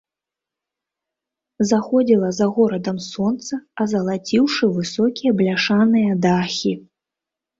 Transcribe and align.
Заходзіла 1.71 2.29
за 2.37 2.47
горадам 2.55 2.97
сонца, 3.11 3.53
азалаціўшы 3.85 4.69
высокія 4.77 5.31
бляшаныя 5.43 6.11
дахі. 6.27 6.73